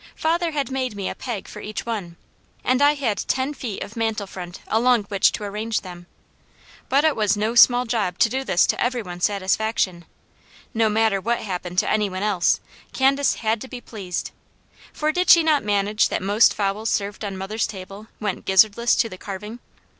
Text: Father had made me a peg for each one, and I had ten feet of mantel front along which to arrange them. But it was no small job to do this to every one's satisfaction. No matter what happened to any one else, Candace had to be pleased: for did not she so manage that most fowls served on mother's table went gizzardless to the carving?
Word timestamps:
Father 0.15 0.49
had 0.49 0.71
made 0.71 0.95
me 0.95 1.07
a 1.07 1.13
peg 1.13 1.47
for 1.47 1.59
each 1.59 1.85
one, 1.85 2.17
and 2.63 2.81
I 2.81 2.95
had 2.95 3.19
ten 3.27 3.53
feet 3.53 3.83
of 3.83 3.95
mantel 3.95 4.25
front 4.25 4.59
along 4.65 5.03
which 5.09 5.31
to 5.33 5.43
arrange 5.43 5.81
them. 5.81 6.07
But 6.89 7.03
it 7.03 7.15
was 7.15 7.37
no 7.37 7.53
small 7.53 7.85
job 7.85 8.17
to 8.17 8.27
do 8.27 8.43
this 8.43 8.65
to 8.65 8.83
every 8.83 9.03
one's 9.03 9.25
satisfaction. 9.25 10.05
No 10.73 10.89
matter 10.89 11.21
what 11.21 11.41
happened 11.41 11.77
to 11.77 11.87
any 11.87 12.09
one 12.09 12.23
else, 12.23 12.59
Candace 12.93 13.35
had 13.35 13.61
to 13.61 13.67
be 13.67 13.79
pleased: 13.79 14.31
for 14.91 15.11
did 15.11 15.27
not 15.27 15.29
she 15.29 15.41
so 15.45 15.59
manage 15.59 16.09
that 16.09 16.23
most 16.23 16.55
fowls 16.55 16.89
served 16.89 17.23
on 17.23 17.37
mother's 17.37 17.67
table 17.67 18.07
went 18.19 18.43
gizzardless 18.43 18.95
to 18.97 19.07
the 19.07 19.19
carving? 19.19 19.59